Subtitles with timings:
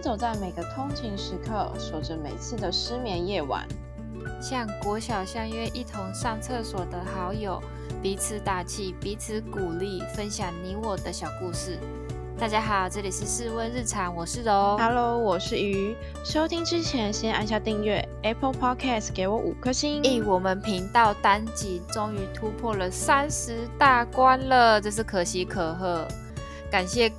[0.00, 3.66] 走在每个通勤时刻，守着每次的失眠夜晚。
[4.40, 7.60] 像国小相约一同上厕所的好友，
[8.02, 11.78] 彼此打气，彼此鼓励，分享你我的小故事。
[12.38, 14.78] 大家好，这里是室温日常，我是柔。
[14.78, 15.94] Hello，我是鱼。
[16.24, 20.02] 收听之前先按下订阅，Apple Podcast 给我五颗星。
[20.02, 26.08] 咦，我们频道单集终于突破了三十大关了，真是可喜可贺。
[26.70, 27.12] 感谢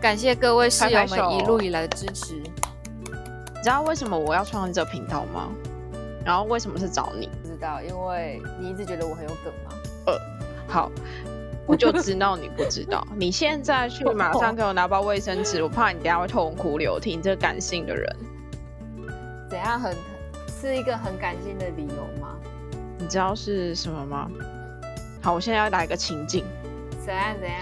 [0.00, 2.34] 感谢各位室友们一路以来的支持。
[2.34, 5.48] 你知道为什么我要创立这个频道吗？
[6.24, 7.28] 然后为什么是找你？
[7.42, 9.72] 不知道，因为你一直觉得我很有梗吗？
[10.06, 10.18] 呃
[10.68, 10.90] 好，
[11.66, 13.04] 我就知道你不知道。
[13.16, 17.16] 你现在去马上给我拿包卫生纸，我怕你等下会痛哭流涕。
[17.16, 18.16] 你这个感性的人，
[19.50, 19.96] 怎样很
[20.60, 22.36] 是一个很感性的理由吗？
[22.98, 24.30] 你知道是什么吗？
[25.20, 26.44] 好，我现在要来一个情境，
[27.04, 27.58] 怎样怎样？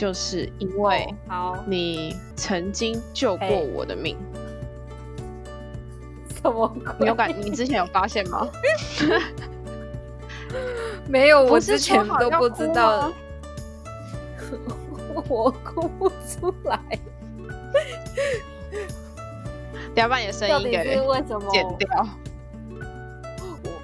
[0.00, 4.16] 就是因为哦好，你曾经救过哎我的命，
[6.42, 6.94] 什么鬼？
[7.00, 7.30] 你有感？
[7.38, 8.48] 你之前有发现吗？
[11.06, 13.12] 没有，我之前都不知道吗。
[15.28, 16.80] 我哭不出来，
[19.94, 20.98] 等下把你的声音给？
[21.52, 22.08] 剪掉。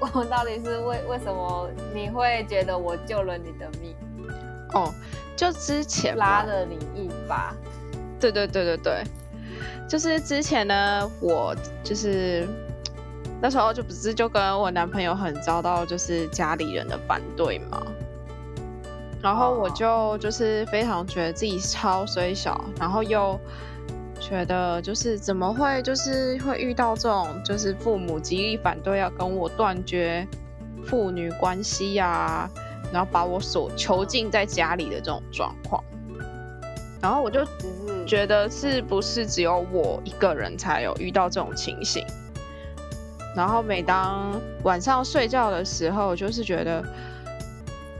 [0.01, 3.95] 我我到底是为为什么你会觉得我救了你的命，
[4.73, 4.95] 哦，
[5.37, 7.55] 就之前拉了你一把？
[8.19, 9.05] 对对对对对，
[9.89, 12.49] 就是之前呢，我就是
[13.41, 17.83] 那时候就不是就跟我男朋友很遭到就是家里人的反对嘛，
[19.23, 23.39] 然后我哦就就是非常觉得自己超衰小，然后又
[24.19, 30.27] 觉得就是怎么会就是会遇到这种就是父母极力反对要跟我断绝
[30.87, 32.49] 父女关系呀、
[32.93, 35.83] 然后把我所囚禁在家里的这种状况，
[37.01, 37.45] 然后我就
[38.07, 42.05] 觉得是不是只有我一个人才有遇到这种情形？
[43.37, 46.83] 然后每当晚上睡觉的时候，就是觉得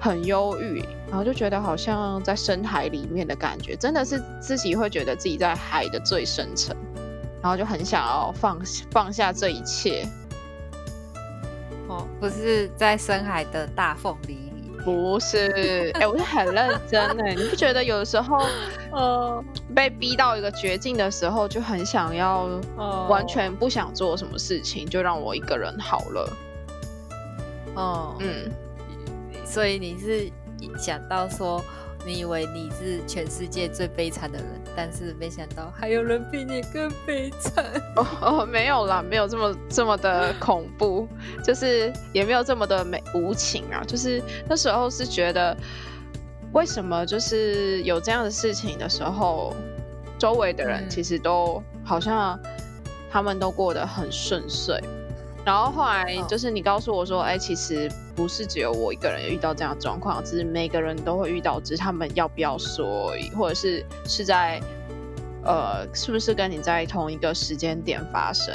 [0.01, 6.75] 很忧郁，然后就觉得好像在深海里面的感觉，真的是自己会觉得自己在海的最深层，
[7.43, 8.59] 然后就很想要放
[8.91, 10.09] 放下这一切。
[11.89, 14.56] 哦，不是在深海的大凤梨里。
[14.87, 18.39] 不是，哎、我是很认真的，你不觉得有的时候
[18.93, 26.37] 呃 被逼到一个绝境的时候，就很想要哦完全不想做什么事情，就让我一个人好了。
[27.75, 28.49] 哦，嗯，
[29.45, 30.31] 所以你是
[30.79, 31.61] 想到说，
[32.07, 34.47] 你以为你是全世界最悲惨的人，
[34.77, 37.65] 但是没想到还有人比你更悲惨。
[37.97, 41.09] 哦哦，没有啦，没有这么这么的恐怖，
[41.43, 43.83] 就是也没有这么的没无情啊。
[43.87, 45.57] 就是那时候是觉得，
[46.53, 49.55] 为什么就是有这样的事情的时候，
[50.19, 52.39] 周围的人嗯其实都好像
[53.11, 54.79] 他们都过得很顺遂。
[55.47, 64.61] 然后后来哦就是你告诉我说，哎、其实不是只有我一个人遇到这样的状况，只是每个人都会遇到，只是他们要不要说或者是是在
[65.45, 68.53] 呃，是不是跟你在同一个时间点发生？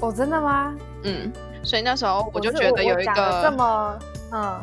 [0.00, 0.74] 哦，真的吗？
[1.04, 1.32] 嗯，
[1.62, 3.98] 所以那时候我就是觉得有一讲得这个么，
[4.32, 4.60] 嗯，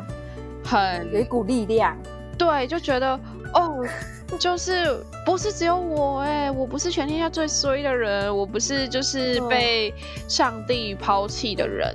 [0.64, 1.96] 很有一股力量。
[2.38, 3.18] 对，就觉得
[3.52, 3.84] 哦，
[4.38, 9.94] 就是不是只有我哎、我不是全天下最衰的人，我不是就是嗯被
[10.28, 11.94] 上帝抛弃的人。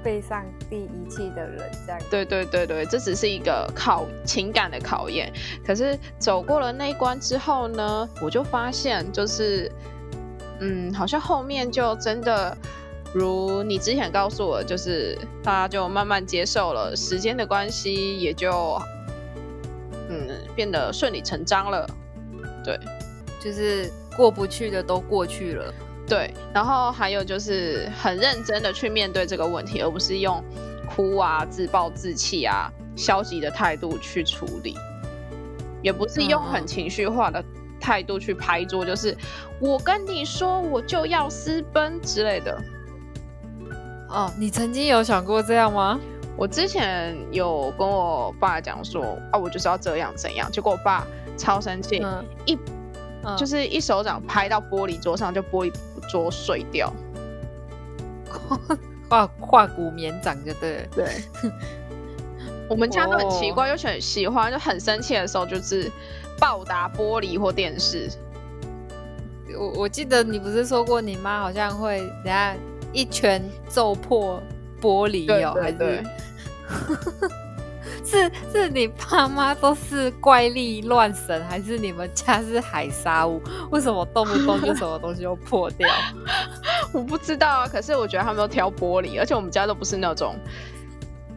[0.00, 5.30] 被上帝遗弃的人，这样对对对对，这只是一个考情感的考验。
[5.66, 9.70] 可是走过了那一关之后呢，我就发现就是，
[10.60, 12.56] 嗯，好像后面就真的
[13.12, 18.80] 如你之前告诉我，就是大家就慢慢接受了，时间的关系也就
[20.08, 21.86] 嗯变得顺理成章了。
[22.64, 22.78] 对
[23.40, 25.72] 就是过不去的都过去了。
[26.06, 30.42] 对，然后还有就是很认真的去面对这个问题，而不是用
[30.88, 34.74] 哭啊、自暴自弃啊、消极的态度去处理，
[35.82, 37.44] 也不是用很情绪化的
[37.78, 39.14] 态度去拍桌，就是
[39.60, 42.58] 我跟你说我就要私奔之类的。
[44.08, 46.00] 哦，你曾经有想过这样吗？
[46.38, 51.04] 我之前有跟我爸讲说啊，我就是要这样怎样，结果我爸
[51.36, 52.56] 超生气，嗯，一
[53.24, 55.72] 嗯就是一手掌拍到玻璃桌上，就玻璃
[56.08, 56.92] 桌碎掉。
[59.10, 60.86] 化化骨绵掌就对了。
[60.94, 61.06] 对，
[62.68, 65.90] 我们家都很奇哦怪，就很喜欢，就很生气的时候就是
[66.38, 68.08] 暴打玻璃或电视。
[69.58, 72.54] 我我记得你不是说过你妈好像会等下
[72.92, 74.40] 一拳揍破
[74.80, 76.04] 玻璃对哦，还对对是
[78.04, 83.40] 是是你爸妈都是怪力乱神，还是你们家是海沙屋？
[83.70, 85.88] 为什么动不动就什么东西就破掉？
[86.92, 90.36] 我不知道啊，可是我觉得他们都挑玻璃，而且我们家都不是那种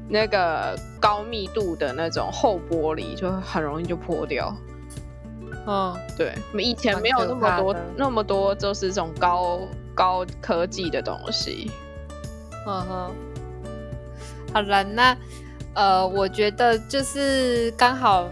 [0.08, 4.56] 那个高密度的那种厚玻璃，就很容易就破掉。
[5.68, 9.60] 嗯，对，我们以前没有那么多那么多，就是这种高
[9.94, 11.70] 高科技的东西。
[12.66, 13.12] 嗯哼，
[14.54, 15.18] 好了，那
[15.74, 18.30] 呃，我觉得就是刚好，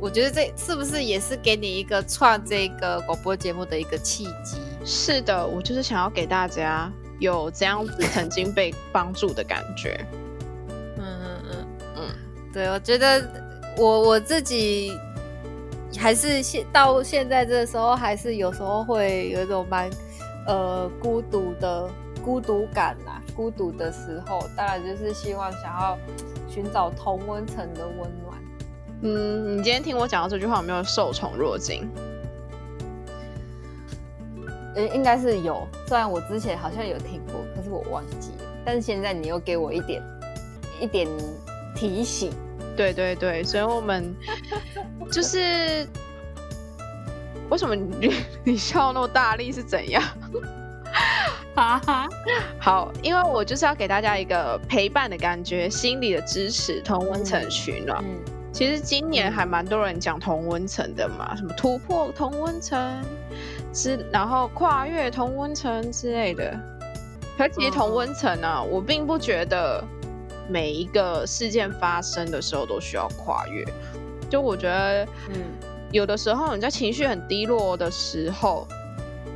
[0.00, 4.58] 我觉得这是不是也是给你一个创这个广播节目的一个契机？
[4.84, 9.98] 是的，我就是想要给大家有这样子曾经被帮助的感觉。
[10.96, 11.66] 嗯嗯嗯
[11.96, 12.02] 嗯，
[12.52, 13.22] 对，我觉得
[13.76, 14.92] 我我自己。
[15.98, 19.90] 还是现到现在这个时候，还是有时候会有一种蛮
[20.46, 21.90] 呃孤独的
[22.24, 23.20] 孤独感呐。
[23.40, 25.98] 孤独的时候，当然就是希望想要
[26.46, 28.38] 寻找同温层的温暖。
[29.00, 31.88] 嗯，你今天听我讲到这句话，有没有受宠若惊？
[34.76, 38.44] 呃，应该是有，虽然我之前好像有听过，可是我忘记了。
[38.62, 40.02] 但是现在你又给我一点
[40.78, 41.08] 一点
[41.74, 42.30] 提醒。
[42.76, 44.14] 对对对，所以我们
[45.10, 45.88] 就是
[47.48, 48.14] 为什么你
[48.44, 50.02] 你笑那么大力是怎样？
[52.58, 58.02] 好，因为我就是要给大家一个陪伴的感觉，心理的支持，同温层取暖。
[58.02, 58.18] 嗯，
[58.52, 63.02] 其实今年还蛮多人讲同温层的嘛，什么突破同温层
[63.72, 66.58] 之，然后跨越同温层之类的。
[67.36, 69.84] 可其实同温层呢，我并不觉得。
[70.52, 73.64] 每一个事件发生的时候都需要跨越，
[74.28, 75.34] 就我觉得，嗯，
[75.92, 78.66] 有的时候你在情绪很低落的时候，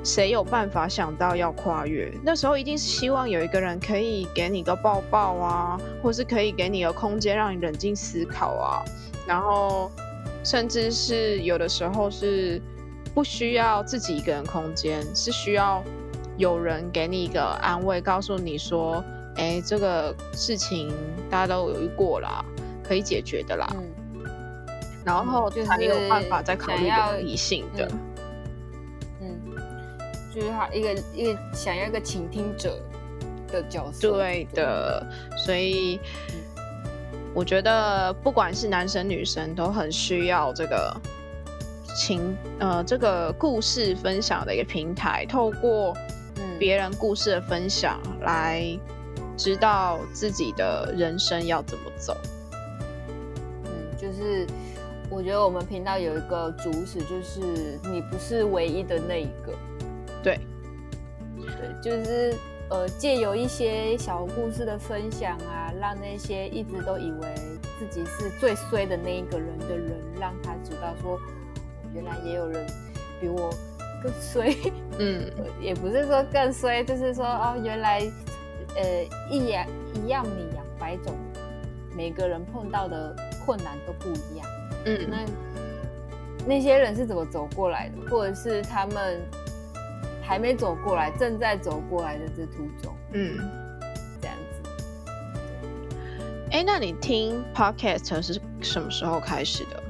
[0.05, 2.13] 谁有办法想到要跨越？
[2.23, 8.85] 那时候一定是希望有一个人可以给你个抱抱啊，或是可以给你个空间让你冷静思考啊，
[9.27, 9.91] 然后
[10.45, 12.61] 甚至是有的时候是
[13.15, 15.83] 不需要自己一个人空间，是需要
[16.37, 19.03] 有人给你一个安慰，告诉你说。
[19.37, 20.93] 哎，这个事情
[21.29, 22.45] 大家都有遇过啦，
[22.85, 23.67] 可以解决的啦。
[23.75, 23.83] 嗯，
[25.05, 26.89] 然后才有办法再考虑
[27.21, 27.85] 理性的。
[27.91, 27.99] 嗯，
[30.35, 32.77] 就是他一个一个想要一个倾听者
[33.53, 34.11] 的角色。
[34.11, 35.07] 对的，
[35.45, 36.01] 所以
[37.33, 41.01] 我觉得不管是男生女生都很需要这个
[41.97, 45.95] 情呃这个故事分享的一个平台，透过
[46.59, 48.77] 别人故事的分享来。
[49.37, 52.17] 知道自己的人生要怎么走。
[53.65, 54.47] 嗯，就是
[55.11, 59.53] 我觉得我们频道有一个主旨，就是你不是唯一的那一个。
[60.25, 60.41] 对，
[61.37, 62.35] 对，就是
[62.71, 67.35] 呃，借由一些小故事的分享啊，让那些一直都以为
[67.79, 71.21] 自己是最衰的那一个人的人，让他知道说，
[71.95, 72.67] 原来也有人
[73.21, 73.51] 比我
[74.03, 74.57] 更衰。
[74.99, 75.31] 嗯，
[75.61, 78.01] 也不是说更衰，就是说哦，原来。
[78.77, 81.15] 呃，一样一样米养百种，
[81.97, 83.15] 每个人碰到的
[83.47, 84.49] 困难都不一样。
[84.85, 85.25] 嗯，那
[86.45, 89.21] 那些人是怎么走过来的，或者是他们
[90.27, 93.37] 还没走过来，正在走过来的这途中，嗯，
[94.21, 94.71] 这样子。
[96.51, 99.83] 哎，那你听 podcast 是什么时候开始的？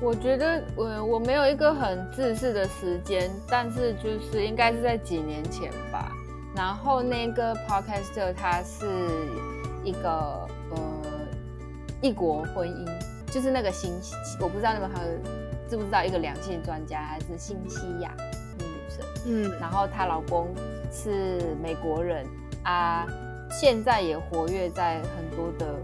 [0.00, 6.10] 我觉得我我没有一个很自私的时间，但是就是应该是在几年前吧。
[6.56, 8.84] 然后那个 podcaster 他是
[9.84, 10.80] 一个呃
[12.00, 13.92] 异国婚姻，就是那个新，
[14.40, 15.06] 我不知道你们还
[15.72, 18.14] 知不知道一个两性专家还是新西亚
[18.58, 20.54] 女生，嗯，然后她老公
[20.90, 22.26] 是美国人
[22.62, 23.06] 啊，
[23.50, 25.74] 现在也活跃在很多的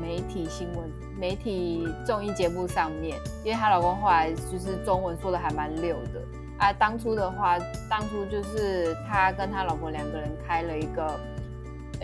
[0.00, 6.22] 媒体新闻、媒体综艺节目上面，因为她老公后来就是中文说的还蛮溜的。
[6.56, 7.58] 啊，当初的话，
[7.90, 11.18] 当初就是她跟她老婆两个人开了一个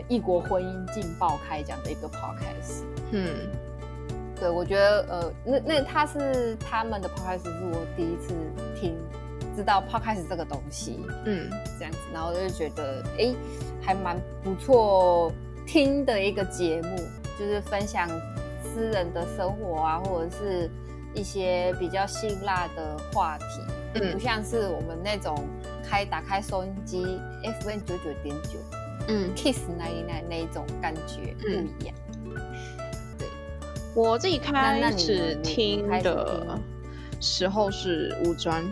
[0.09, 2.83] 异国婚姻劲爆开讲的一个 podcast。
[3.13, 3.29] 嗯，
[4.39, 8.35] 对，我觉得呃，那那他是他们的 podcast 是我第一次
[8.79, 8.97] 听，
[9.57, 11.01] 知道 podcast 这个东西。
[11.25, 11.49] 嗯，
[11.79, 13.35] 这样子，然后就觉得哎，
[13.81, 15.33] 还蛮不错
[15.67, 16.97] 听的一个节目，
[17.39, 18.09] 就是分享
[18.63, 20.71] 私人的生活啊，或者是
[21.15, 23.45] 一些比较辛辣的话题。
[24.13, 25.47] 不像是我们那种
[25.89, 27.21] 开打开收音机
[27.63, 28.59] FN 九九点九，
[29.07, 31.95] 嗯，Kiss 那一那那一种感觉不一样。
[32.25, 32.84] 对，
[33.95, 36.59] 我自己开始听的
[37.21, 38.65] 时候是五专，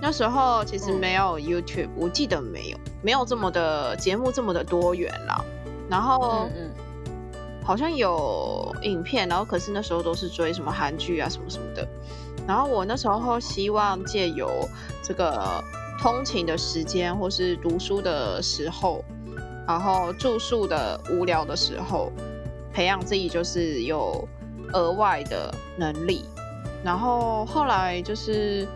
[0.00, 5.44] 那时候其实没有 YouTube，我记得没有，没有这么的节目这么的多元了。
[5.88, 6.48] 然后
[7.64, 11.88] 好像有影片，然后可是那时候都是追什么韩剧啊什么什么的。
[12.46, 14.68] 然后我那时候希望借由
[15.02, 15.64] 这个
[15.98, 19.02] 通勤的时间，或是读书的时候，
[19.66, 22.12] 然后住宿的无聊的时候，
[22.76, 24.28] 培养自己就是有
[24.74, 26.26] 额外的能力。
[26.84, 28.68] 然后后来就是，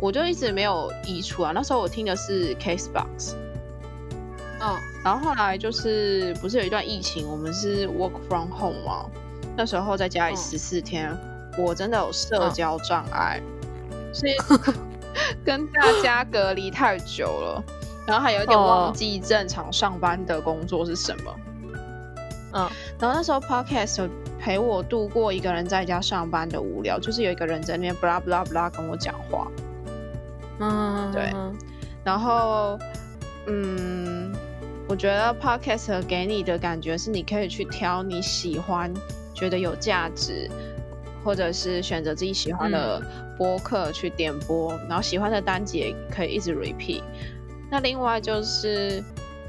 [0.00, 1.52] 我就一直没有移除啊。
[1.54, 3.34] 那时候我听的是 Casebox，
[4.58, 9.06] 哦，然后后来就是不是有一段疫情，我们是 Work from Home 吗？
[9.56, 11.16] 那时候在家里十四天。
[11.58, 13.38] 我真的有社交障碍，
[14.10, 14.32] 所以
[15.44, 17.62] 跟大家隔离太久了，
[18.06, 21.36] 然后还有点忘记正常上班的工作是什么。
[22.52, 22.68] 嗯，
[22.98, 29.46] 然后那时候 podcast 陪我度过一个人在家上班的无聊，就是有一个人在那边 blah blah blah 跟我讲话。
[30.60, 31.32] 嗯，对。
[32.04, 32.78] 然后，
[33.46, 34.32] 嗯，
[34.88, 38.92] 我觉得 podcast 给你的感觉是你可以去挑你喜欢、
[39.34, 40.50] 觉得有价值。
[41.24, 43.00] 或者是选择自己喜欢的
[43.38, 47.00] 播客去点播，然后喜欢的单节可以一直 repeat。
[47.70, 49.00] 那另外就是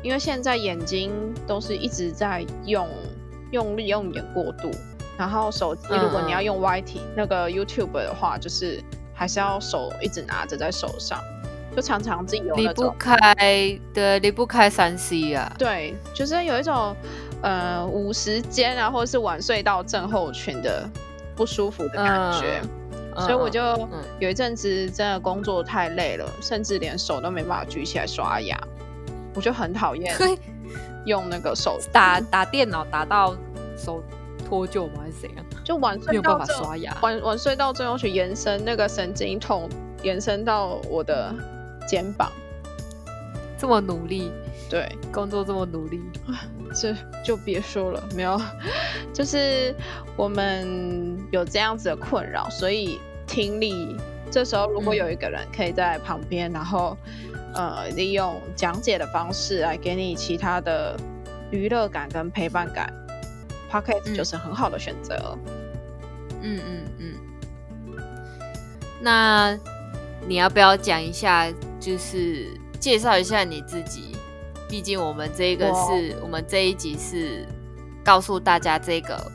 [0.03, 1.11] 因为现在眼睛
[1.47, 2.87] 都是一直在用
[3.51, 4.69] 用力用眼过度，
[5.17, 8.79] 然后手机如果你要用 YT 那个 YouTube 的话，就是
[9.13, 11.19] 还是要手一直拿着在手上，
[11.75, 13.17] 就常常自己有离不开
[13.93, 15.51] 对离不开三 C 啊。
[15.57, 16.95] 对，就是有一种
[17.41, 20.87] 呃午时间啊，或者是晚睡到症候群的。
[21.35, 22.61] 不舒服的感觉，
[23.15, 23.59] 所以我就
[24.19, 28.55] 有一阵子真的工作太累了，甚至连手都没办法举起来刷牙，
[29.35, 30.15] 我就很讨厌
[31.05, 33.35] 用那个手打打电脑打到
[33.77, 34.01] 手
[34.47, 35.01] 脱臼吗？
[35.01, 35.45] 还是怎样？
[35.63, 39.69] 就晚睡没有办法刷牙，晚晚睡到最后去延伸那个神经痛，
[40.01, 41.33] 延伸到我的
[41.87, 42.31] 肩膀，
[43.57, 44.31] 这么努力，
[44.69, 46.01] 对，工作这么努力。
[46.75, 46.91] 这
[47.23, 48.41] 就别说了，没有，
[49.13, 49.75] 就是
[50.15, 52.97] 我们有这样子的困扰，所以
[53.27, 53.95] 听力
[54.31, 56.97] 这时候如果有一个人可以在旁边，然后
[57.53, 60.97] 呃利用讲解的方式来给你其他的
[61.51, 62.93] 娱乐感跟陪伴感
[63.71, 65.37] ，Pocket 就是很好的选择。
[66.41, 67.13] 嗯嗯嗯。
[69.01, 69.57] 那
[70.27, 72.47] 你要不要讲一下，就是
[72.79, 74.15] 介绍一下你自己？
[74.69, 77.45] 毕竟我们这个是我们这一集是
[78.03, 79.31] 告诉大家这个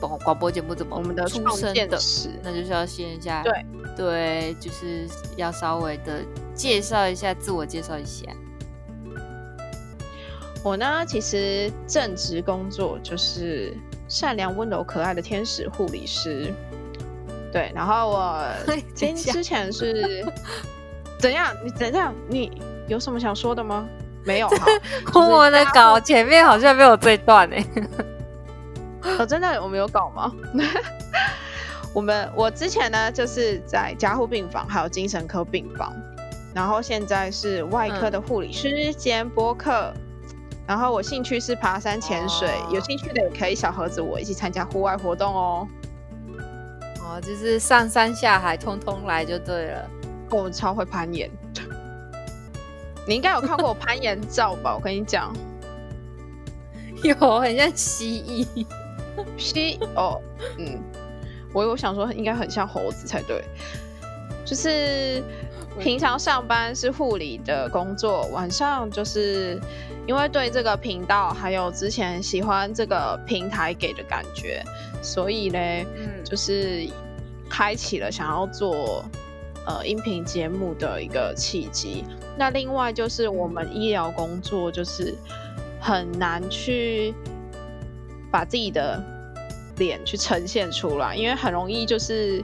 [0.00, 1.98] 广广播节目怎么我们的出生的，
[2.42, 3.52] 那就是要先一下对
[3.94, 6.22] 对，就是要稍微的
[6.54, 8.26] 介绍一下，自我介绍一下。
[10.62, 13.76] 我呢，其实正职工作就是
[14.08, 16.52] 善良、温柔、可爱的天使护理师。
[17.52, 18.46] 对，然后我
[18.94, 20.24] 今之前是
[21.20, 21.54] 怎样？
[21.62, 22.14] 你怎样？
[22.28, 23.86] 你有什么想说的吗？
[24.24, 24.48] 没有，
[25.14, 27.66] 我的稿前面好像没有这段哎。
[29.18, 30.32] 哦，真的我们有稿吗？
[31.92, 35.92] 我们我之前呢就是在加护病房，还有精神科病房，
[36.54, 39.92] 然后现在是外科的护理师兼播客。
[40.66, 45.68] 然后我兴趣是爬山、潜水，有兴趣的也可以小盒子我一起参加户外活动哦。
[47.00, 49.90] 哦，就是上山下海，通通来就对了。
[50.30, 51.30] 我超会攀岩。
[53.06, 54.74] 你应该有看过我攀岩照吧？
[54.74, 55.30] 我跟你讲，
[57.02, 58.66] 有很像蜥蜴，
[59.36, 60.18] 蜥哦，
[60.56, 60.80] 嗯，
[61.52, 63.44] 我我想说应该很像猴子才对。
[64.46, 65.22] 就是
[65.80, 69.60] 平常上班是护理的工作，晚上就是
[70.06, 74.64] 因为对这个频道还有之前喜欢这个平台给的感觉，
[75.02, 75.58] 所以呢，
[75.96, 76.88] 嗯，就是
[77.50, 79.04] 开启了想要做
[79.66, 82.04] 呃音频节目的一个契机。
[82.36, 85.14] 那另外就是我们医疗工作就是
[85.80, 87.14] 很难去
[88.30, 89.02] 把自己的
[89.76, 92.42] 脸去呈现出来，因为很容易就是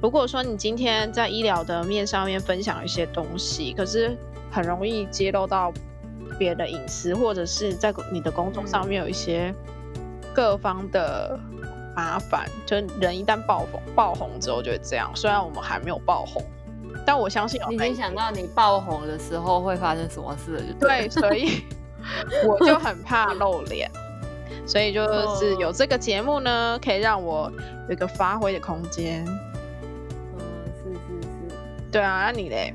[0.00, 4.16] 如果说你今天在医疗的面上面分享一些东西，可是
[4.50, 5.72] 很容易揭露到
[6.38, 9.54] 别的隐私，或者是在你的工作上面有一些
[10.32, 11.38] 各方的
[11.96, 15.10] 麻烦，就人一旦爆红爆红之后就会这样。
[15.14, 16.42] 虽然我们还没有爆红。
[17.06, 21.62] 但我相信，你没想到你爆红的时候会发生什么事，就对，所以
[22.46, 23.90] 我就很怕露脸，
[24.66, 25.02] 所以就
[25.36, 27.50] 是有这个节目呢，可以让我
[27.88, 29.24] 有一个发挥的空间。
[31.90, 32.74] 对啊，那你嘞？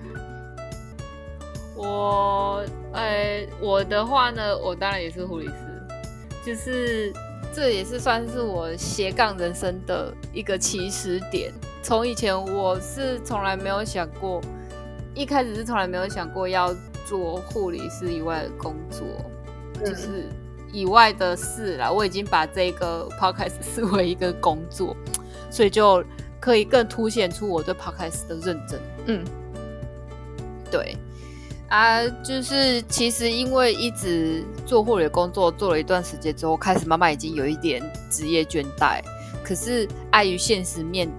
[1.76, 5.54] 我，呃，我的话呢，我当然也是护理师，
[6.46, 7.12] 就是
[7.54, 11.52] 这也是算是我斜杠人生的一个起始点。
[11.82, 14.40] 从以前我是从来没有想过，
[15.14, 16.74] 一开始是从来没有想过要
[17.06, 19.06] 做护理师以外的工作，
[19.84, 20.30] 就是
[20.72, 24.96] 以外的事啦，我已经把这个 podcast 视为一个工作，
[25.52, 26.04] 所以就
[26.40, 28.80] 可以更凸显出我对 podcast 的认真。
[29.06, 29.24] 嗯，
[30.72, 30.96] 对。
[31.70, 37.82] 啊，就是其实因为一直做护理工作，做了一段时间之后，开始慢慢已经有一点
[38.12, 39.02] 职业倦怠。
[39.44, 41.10] 可是碍于现实面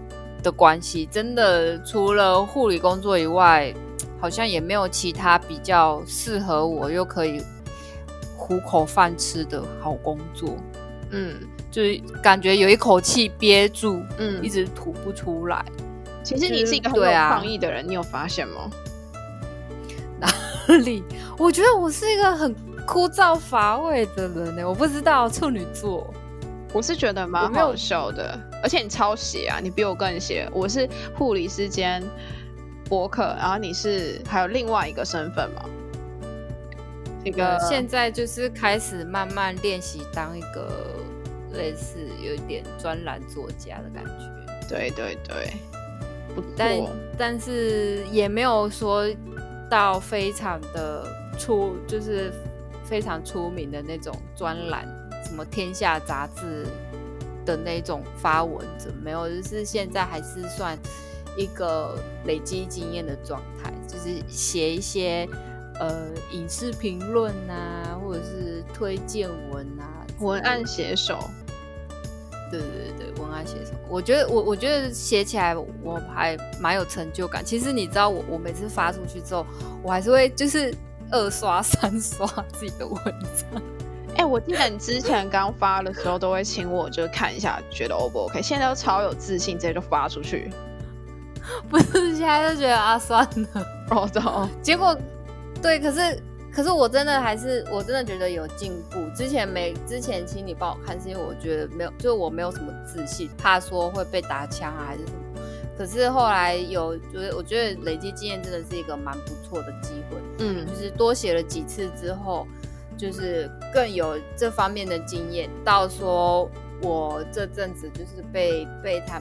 [0.45, 3.75] 的关系，真的除了护理工作以外，
[4.21, 7.43] 好像也没有其他比较适合我又可以
[8.37, 10.57] 糊口饭吃的好工作。
[11.11, 11.35] 嗯，
[11.69, 15.65] 就是感觉有一口气憋住，嗯一直吐不出来。
[16.25, 18.71] 其实你是一个很有创意的人，你有发现吗？
[20.19, 20.27] 哪
[20.79, 21.05] 里，
[21.37, 22.55] 我觉得我是一个很
[22.87, 24.67] 枯燥乏味的人呢。
[24.67, 26.13] 我不知道处女座，
[26.73, 30.49] 我是觉得蛮好笑的，而且你超写啊，你比我更写。
[30.53, 32.03] 我是护理师兼
[32.89, 35.63] 博客，然后你是还有另外一个身份嘛？
[37.25, 40.95] 这个呃现在就是开始慢慢练习当一个
[41.53, 45.53] 类似有一点专栏作家的感觉，对对对，
[46.35, 46.91] 不但错。
[47.17, 49.07] 但是也没有说
[49.71, 51.07] 到非常的
[51.39, 52.33] 出，就是
[52.85, 54.87] 非常出名的那种专栏，
[55.25, 56.67] 什么天下杂志
[57.45, 60.79] 的那种发文者，没有，就是现在还是算
[61.37, 65.29] 一个累积经验的状态，就是写一些
[65.81, 71.19] 呃影视评论啊，或者是推荐文啊，文案写手，
[72.59, 77.45] 对对对对，文案写手，我觉得我我觉得写起来我还蛮有成就感。
[77.45, 79.47] 其实你知道我我每次发出去之后，
[79.83, 80.75] 我还是会就是
[81.11, 83.63] 二刷 三刷自己的文章。
[84.17, 88.41] 哎、我记得你之前刚发的时候都会请我就是看一下，觉得 O 不 OK？
[88.41, 90.53] 现在都超有自信，直接就发出去。
[91.69, 94.97] 不是现在就觉得啊算了，哦，懂哦，结果
[95.61, 96.23] 对，可是
[96.55, 99.01] 可是我真的还是我真的觉得有进步。
[99.15, 105.19] 之前没之前请你不好看，是因为我觉得没有，就是我没有什么自信，怕说会被打枪啊还是什么。
[105.77, 110.17] 可是后来有，就是我觉得累积经验真的是一个蛮不错的机会。
[110.39, 112.47] 嗯就是多写了几次之后，
[112.97, 116.49] 就是更有这方面的经验，到说
[116.81, 119.21] 我这阵子就是被被他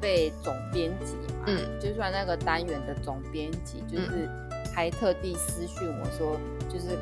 [0.00, 4.26] 被总编辑嘛，嗯，就算那个单元的总编辑，就是
[4.74, 6.98] 还特地私讯我说，就是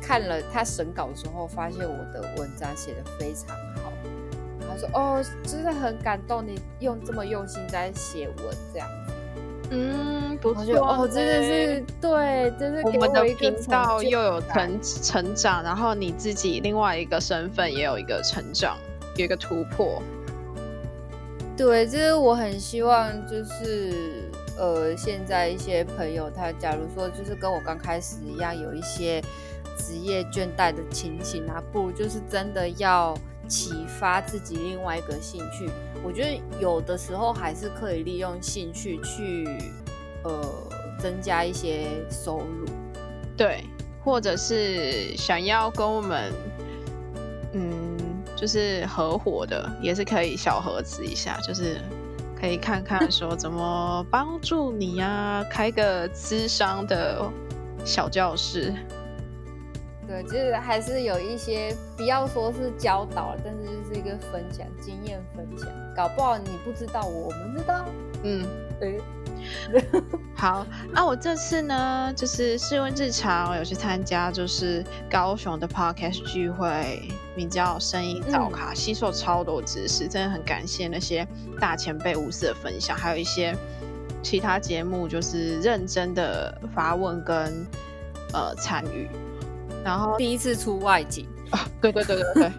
[0.00, 3.92] 看了他审稿的时候，发现我的文章写的非常好。
[4.68, 8.88] 他说：“哦，真的很感动，你用这么用心在写文，这样。”
[9.72, 18.76] 嗯，不错哦，真的是对，真是给我们的频道又有成成长，然后你自己另外一个身份也有一个成长，
[19.16, 20.02] 有一个突破。
[21.56, 24.29] 对，就是我很希望，就是
[24.60, 29.18] 呃，现在一些朋友，他假如说就是跟我刚开始一样，有一些
[29.78, 33.16] 职业倦怠的情形啊，不如就是真的要
[33.48, 35.70] 启发自己另外一个兴趣。
[36.04, 39.48] 我觉得有的时候还是可以利用兴趣去
[40.24, 40.46] 呃
[40.98, 42.66] 增加一些收入。
[43.38, 43.64] 对，
[44.04, 46.30] 或者是想要跟我们，
[47.54, 47.96] 嗯，
[48.36, 51.80] 就是合伙的，也是可以小盒子一下，就是
[52.40, 57.30] 可以看看说怎么帮助你呀、开个咨商的
[57.84, 58.72] 小教室。
[60.06, 67.84] 对，就是还是有一些，不要说是教导，但是就是一个分享经验分享，搞不好你不知道，我们知道。
[68.24, 68.44] 嗯，
[68.80, 69.00] 对，
[70.34, 77.08] 好，那我这次呢，就是试问日常有去参加，就是高雄的 podcast 聚会，
[77.40, 81.26] 名叫声音早卡，吸收超多知识，真的很感谢那些
[81.58, 83.56] 大前辈无私的分享，还有一些
[84.22, 87.66] 其他节目就是认真的发问跟
[88.34, 89.08] 呃参与，
[89.82, 91.26] 然后第一次出外景。
[91.50, 92.52] 啊，对对对对对，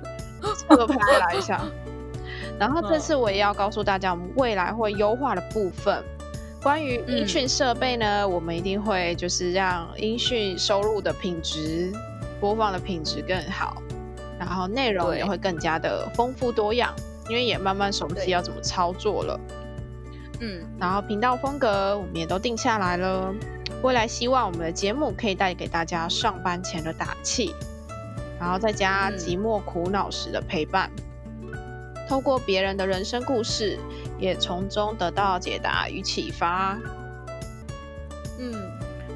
[0.67, 1.61] 这个拍来一下。
[2.59, 6.03] 然后这次我也要告诉大家，我们未来会优化的部分。
[6.63, 11.93] 关于音讯设备呢，我们一定会就是让音讯收入的品质、
[12.39, 13.79] 播放的品质更好，
[14.41, 16.91] 然后内容也会更加的丰富多样，
[17.29, 19.39] 因为也慢慢熟悉要怎么操作了。
[20.39, 23.31] 嗯，然后频道风格我们也都定下来了。
[23.83, 27.53] 未来希望我们的节目可以带给大家上班前的打气，
[28.39, 30.89] 然后再加嗯寂寞苦恼时的陪伴。
[32.09, 33.77] 透过别人的人生故事，
[34.17, 36.75] 也从中得到解答与启发。
[38.39, 38.51] 嗯，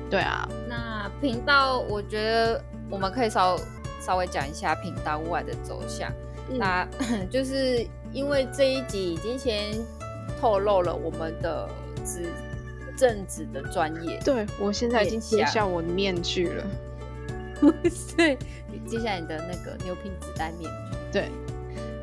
[0.07, 3.57] 对啊，那频道我觉得我们可以稍
[4.05, 6.11] 稍微讲一下频道外的走向。
[6.49, 6.87] 嗯那
[7.31, 9.73] 就是因为这一集已经先
[10.39, 11.67] 透露了我们的
[12.05, 12.29] 职
[12.95, 16.63] 政治的专业，对我现在已经面向揭下我的面具了。
[18.15, 18.37] 对，
[18.85, 20.97] 接下来你的那个牛皮纸袋面具。
[21.11, 21.29] 对，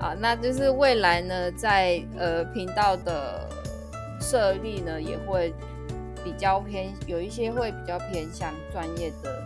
[0.00, 3.48] 啊，那就是未来呢，在呃频道的
[4.20, 5.54] 设立呢，也会
[6.24, 9.41] 比较偏，有一些会比较偏向专业的，我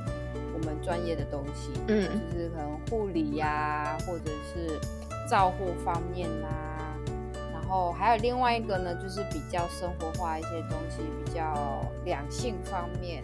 [0.66, 4.78] 们专业的东西，嗯，就是可能护理呀，或者是
[5.30, 6.48] 照护方面啦，
[7.52, 13.22] 然后还有另外一个呢，就是比较生活化一些东西，比较两性方面，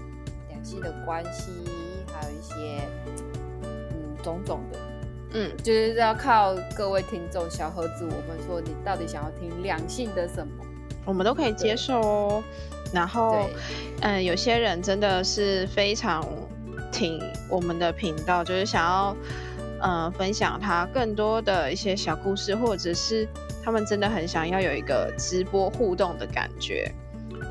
[0.48, 1.50] 两性的关系，
[2.12, 2.82] 还有一些
[3.62, 4.78] 嗯种种的。
[5.34, 10.64] 嗯，就是要靠各位听众小盒子，我们说你到底想要听两性的什么，
[11.04, 12.42] 我们都可以接受哦。
[12.92, 13.48] 然后，
[14.02, 16.22] 嗯，有些人真的是非常
[16.92, 19.16] 挺我们的频道，就是想要，
[19.80, 23.26] 嗯，分享他更多的一些小故事，或者是
[23.64, 26.92] 他们真的很想要有一个直播互动的感觉，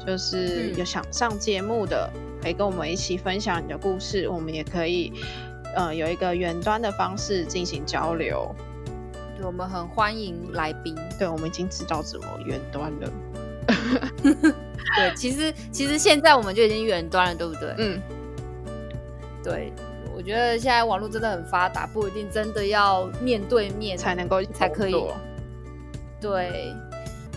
[0.05, 2.09] 就是有想上节目的，
[2.41, 5.11] 可以跟我们一起分享你的故事，我们也可以。
[5.73, 8.53] 呃，有一个远端的方式进行交流，
[9.37, 10.93] 对，我们很欢迎来宾。
[11.17, 13.09] 对，我们已经知道怎么远端了。
[14.21, 17.73] 对，其实其实现在我们就已经远端了，对不对？
[17.77, 18.01] 嗯，
[19.43, 19.73] 对，
[20.15, 24.95] 我觉得现在网络真的很发达，不一定真的要面对面才能够才可以。
[26.19, 26.73] 对，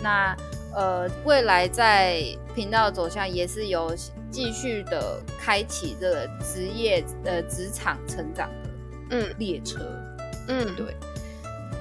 [0.02, 0.36] 那
[0.74, 2.22] 呃，未来在
[2.54, 3.94] 频道走向也是有。
[4.34, 8.70] 继续的开启这个职业呃职场成长的
[9.10, 9.78] 嗯列车
[10.48, 10.86] 嗯对，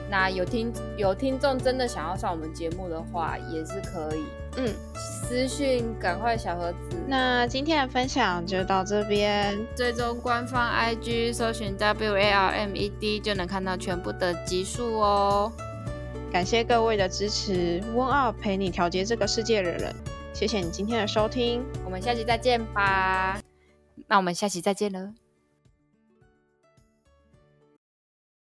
[0.07, 4.21] 那有听有听众真的想要上我们节目的话也是可以
[4.57, 6.77] 嗯私讯赶快小盒子。
[7.07, 15.51] 那今天的分享就到这边，最终官方 IG 搜寻 W A R M E D 就能看到全部的集数哦。
[16.31, 19.93] 感谢各位的支持，温奥陪你调节这个世界的人。
[20.33, 23.39] 谢谢你今天的收听，我们下期再见吧。
[24.07, 25.22] 那我们下期再见了。